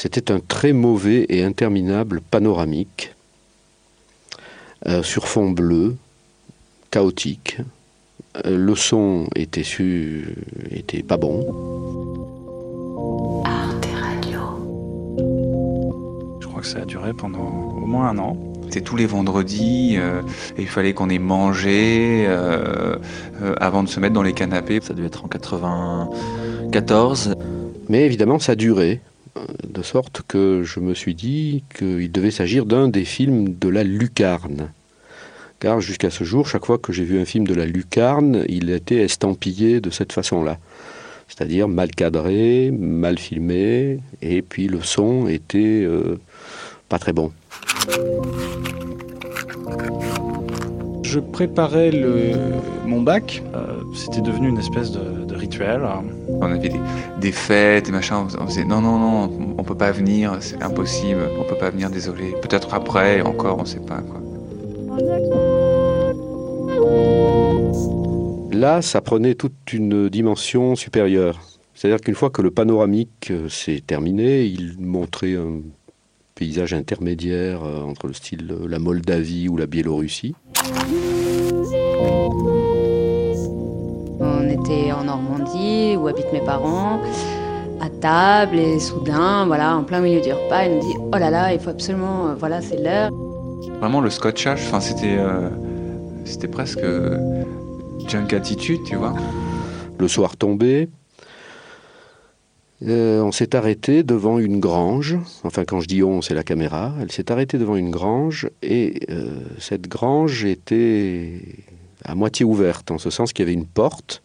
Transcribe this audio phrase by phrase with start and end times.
[0.00, 3.14] C'était un très mauvais et interminable panoramique
[4.86, 5.94] euh, sur fond bleu,
[6.90, 7.58] chaotique.
[8.46, 10.36] Euh, le son était, su,
[10.70, 11.42] était pas bon.
[13.44, 14.40] Arte Radio.
[16.40, 18.38] Je crois que ça a duré pendant au moins un an.
[18.70, 20.22] C'était tous les vendredis, euh,
[20.56, 22.96] et il fallait qu'on ait mangé euh,
[23.42, 24.78] euh, avant de se mettre dans les canapés.
[24.80, 27.34] Ça devait être en 94.
[27.88, 29.00] Mais évidemment, ça durait,
[29.36, 33.84] de sorte que je me suis dit qu'il devait s'agir d'un des films de la
[33.84, 34.70] lucarne.
[35.60, 38.70] Car jusqu'à ce jour, chaque fois que j'ai vu un film de la lucarne, il
[38.70, 40.58] était estampillé de cette façon-là.
[41.28, 46.18] C'est-à-dire mal cadré, mal filmé, et puis le son était euh,
[46.88, 47.30] pas très bon.
[51.10, 52.34] Je préparais le,
[52.86, 53.42] mon bac.
[53.56, 55.80] Euh, C'était devenu une espèce de, de rituel.
[56.28, 56.80] On avait des,
[57.20, 59.28] des fêtes et machin, on faisait non, non, non,
[59.58, 62.36] on peut pas venir, c'est impossible, on peut pas venir, désolé.
[62.42, 64.20] Peut-être après, encore, on sait pas quoi.
[68.52, 71.40] Là, ça prenait toute une dimension supérieure.
[71.74, 75.60] C'est-à-dire qu'une fois que le panoramique euh, s'est terminé, il montrait un
[76.34, 80.34] paysage intermédiaire euh, entre le style de la Moldavie ou la Biélorussie.
[84.20, 87.00] On était en Normandie, où habitent mes parents,
[87.80, 91.30] à table, et soudain, voilà, en plein milieu du repas, il nous dit Oh là
[91.30, 93.10] là, il faut absolument, euh, voilà, c'est l'heure.
[93.80, 95.48] Vraiment le scotchage, enfin c'était euh,
[96.24, 97.42] c'était presque euh,
[98.06, 99.14] junk attitude, tu vois.
[99.98, 100.90] Le soir tombé,
[102.86, 105.18] euh, on s'est arrêté devant une grange.
[105.44, 106.94] Enfin, quand je dis on, c'est la caméra.
[107.00, 111.42] Elle s'est arrêtée devant une grange et euh, cette grange était
[112.04, 114.22] à moitié ouverte, en ce sens qu'il y avait une porte,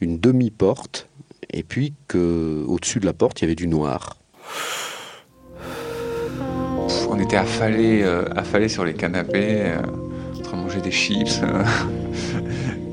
[0.00, 1.08] une demi-porte,
[1.50, 4.18] et puis que au-dessus de la porte, il y avait du noir.
[7.08, 9.72] On était affalés, euh, affalés sur les canapés,
[10.36, 11.40] en train de manger des chips.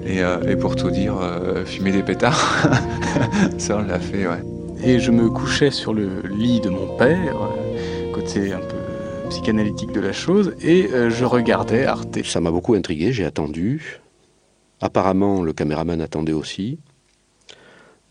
[0.10, 2.68] Euh, et, euh, et pour tout dire, euh, fumer des pétards.
[3.58, 4.42] Ça, on l'a fait, ouais.
[4.84, 8.78] Et je me couchais sur le lit de mon père, euh, côté un peu
[9.30, 12.24] psychanalytique de la chose, et euh, je regardais Arte.
[12.24, 14.00] Ça m'a beaucoup intrigué, j'ai attendu.
[14.82, 16.80] Apparemment, le caméraman attendait aussi.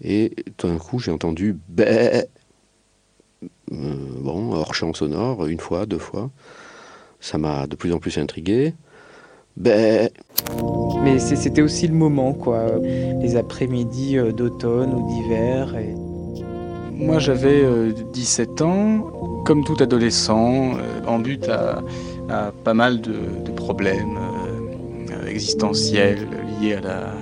[0.03, 1.56] Et tout d'un coup, j'ai entendu.
[1.80, 2.22] Euh,
[3.70, 6.30] bon, hors champ sonore, une fois, deux fois.
[7.20, 8.75] Ça m'a de plus en plus intrigué.
[9.58, 10.08] Bé.
[11.02, 12.66] Mais c'était aussi le moment, quoi.
[13.20, 15.74] Les après-midi euh, d'automne ou d'hiver.
[15.76, 15.94] Et...
[16.92, 19.00] Moi, j'avais euh, 17 ans,
[19.44, 21.82] comme tout adolescent, euh, en but à,
[22.28, 23.14] à pas mal de,
[23.44, 26.26] de problèmes euh, euh, existentiels
[26.60, 27.14] liés à la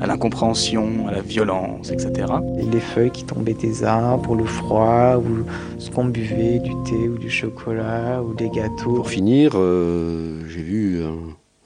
[0.00, 2.26] à l'incompréhension, à la violence, etc.
[2.58, 5.44] et les feuilles qui tombaient des arbres, le froid, ou
[5.78, 8.96] ce qu'on buvait, du thé ou du chocolat, ou des gâteaux.
[8.96, 11.14] Pour finir, euh, j'ai vu un,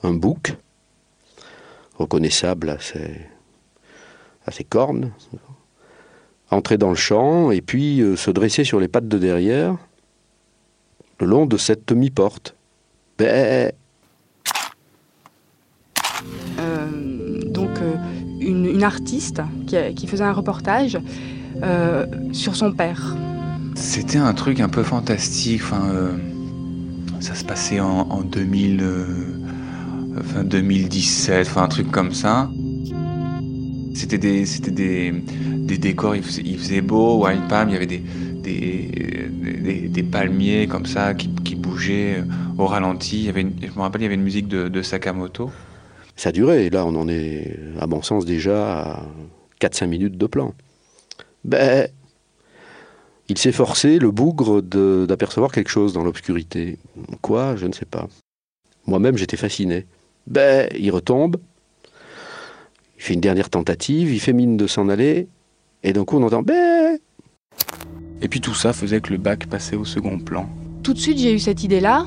[0.02, 0.56] un bouc,
[1.96, 3.20] reconnaissable à ses,
[4.46, 5.12] à ses cornes,
[6.50, 9.76] entrer dans le champ et puis euh, se dresser sur les pattes de derrière,
[11.20, 12.54] le long de cette demi-porte.
[13.18, 13.72] Bé.
[16.58, 17.94] Euh, donc euh,
[18.40, 20.98] une, une artiste qui, faisait un reportage
[21.62, 23.16] euh, sur son père.
[23.74, 25.60] C'était un truc un peu fantastique.
[25.62, 26.12] Enfin, euh,
[27.20, 28.84] ça se passait en, en 2000,
[30.18, 32.50] euh, enfin 2017, enfin un truc comme ça.
[33.94, 36.14] C'était des, c'était des, des décors.
[36.16, 37.68] Il faisait, beau, Wild Palm.
[37.68, 38.02] Il y avait des,
[38.42, 42.22] des, des, palmiers comme ça qui, qui bougeaient
[42.58, 43.18] au ralenti.
[43.18, 45.50] Il y avait, je me rappelle, il y avait une musique de, Sakamoto.
[46.16, 49.02] Ça durait, et là on en est, à mon sens, déjà à
[49.60, 50.54] 4-5 minutes de plan.
[51.44, 51.86] Bé.
[53.28, 56.78] Il s'est forcé, le bougre, d'apercevoir quelque chose dans l'obscurité.
[57.20, 57.56] Quoi?
[57.56, 58.08] Je ne sais pas.
[58.86, 59.86] Moi-même, j'étais fasciné.
[60.28, 60.68] Bé.
[60.78, 61.36] Il retombe,
[62.98, 65.28] il fait une dernière tentative, il fait mine de s'en aller,
[65.82, 66.98] et d'un coup on entend Bé.
[68.20, 70.48] Et puis tout ça faisait que le bac passait au second plan.
[70.82, 72.06] Tout de suite, j'ai eu cette idée-là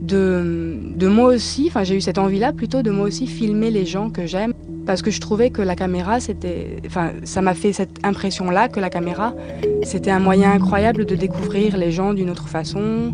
[0.00, 3.86] de, de moi aussi, enfin j'ai eu cette envie-là plutôt de moi aussi filmer les
[3.86, 4.52] gens que j'aime.
[4.86, 6.76] Parce que je trouvais que la caméra, c'était.
[6.86, 9.34] Enfin, ça m'a fait cette impression-là que la caméra,
[9.82, 13.12] c'était un moyen incroyable de découvrir les gens d'une autre façon,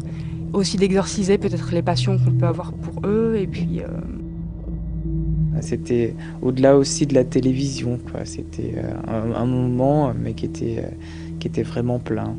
[0.52, 3.80] aussi d'exorciser peut-être les passions qu'on peut avoir pour eux, et puis.
[3.80, 3.88] euh,
[5.60, 8.24] C'était au-delà aussi de la télévision, quoi.
[8.24, 10.88] C'était euh, un, un moment, mais qui était, euh,
[11.40, 12.36] qui était vraiment plein.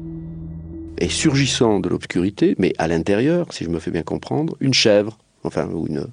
[0.98, 5.18] Et surgissant de l'obscurité, mais à l'intérieur, si je me fais bien comprendre, une chèvre,
[5.44, 6.08] enfin, ou une.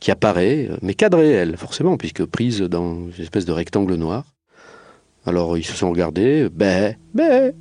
[0.00, 4.24] qui apparaît, mais cadrée, elle, forcément, puisque prise dans une espèce de rectangle noir.
[5.26, 7.52] Alors ils se sont regardés, bé, bé,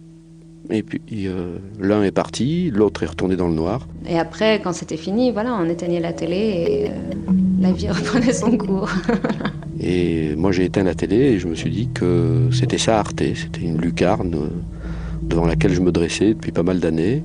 [0.70, 3.88] Et puis euh, l'un est parti, l'autre est retourné dans le noir.
[4.08, 7.27] Et après, quand c'était fini, voilà, on éteignait la télé et euh,
[7.60, 8.90] la vie reprenait son cours.
[9.80, 13.24] et moi j'ai éteint la télé et je me suis dit que c'était ça Arte,
[13.36, 14.50] c'était une lucarne euh,
[15.24, 17.24] devant laquelle je me dressais depuis pas mal d'années,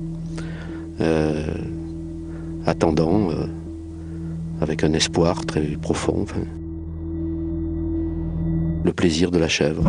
[2.65, 3.29] attendant
[4.61, 6.25] avec un espoir très profond.
[8.83, 9.83] le plaisir de la chèvre.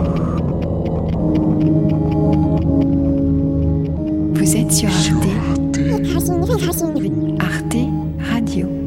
[4.35, 5.79] Vous êtes sur Arte.
[7.40, 7.76] Arte
[8.31, 8.84] Radio.